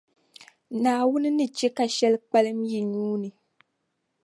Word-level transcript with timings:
Naawuni 0.81 1.29
ni 1.37 1.45
chɛ 1.57 1.67
ka 1.77 1.85
shεli 1.95 2.17
kpalim 2.27 2.59
yi 2.71 2.79
nuu 2.91 3.15
ni. 3.21 3.29